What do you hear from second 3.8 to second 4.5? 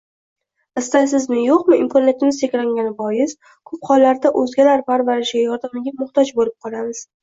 hollarda